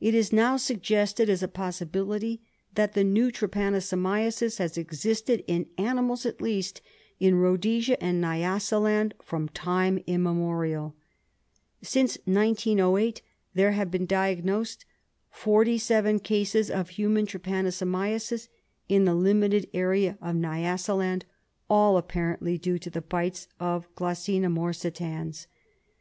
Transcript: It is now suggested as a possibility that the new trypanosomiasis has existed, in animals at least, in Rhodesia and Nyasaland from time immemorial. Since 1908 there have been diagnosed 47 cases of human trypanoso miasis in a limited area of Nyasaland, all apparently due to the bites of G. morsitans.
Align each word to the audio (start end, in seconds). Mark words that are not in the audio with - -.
It 0.00 0.12
is 0.16 0.32
now 0.32 0.56
suggested 0.56 1.28
as 1.30 1.40
a 1.40 1.46
possibility 1.46 2.42
that 2.74 2.94
the 2.94 3.04
new 3.04 3.30
trypanosomiasis 3.30 4.58
has 4.58 4.76
existed, 4.76 5.44
in 5.46 5.68
animals 5.78 6.26
at 6.26 6.40
least, 6.40 6.80
in 7.20 7.36
Rhodesia 7.36 7.96
and 8.02 8.20
Nyasaland 8.20 9.12
from 9.22 9.48
time 9.50 10.02
immemorial. 10.08 10.96
Since 11.80 12.18
1908 12.24 13.22
there 13.54 13.70
have 13.70 13.88
been 13.88 14.04
diagnosed 14.04 14.84
47 15.30 16.18
cases 16.18 16.68
of 16.68 16.88
human 16.88 17.24
trypanoso 17.24 17.86
miasis 17.86 18.48
in 18.88 19.06
a 19.06 19.14
limited 19.14 19.70
area 19.72 20.18
of 20.20 20.34
Nyasaland, 20.34 21.22
all 21.70 21.96
apparently 21.96 22.58
due 22.58 22.80
to 22.80 22.90
the 22.90 23.00
bites 23.00 23.46
of 23.60 23.86
G. 23.94 24.40
morsitans. 24.40 25.46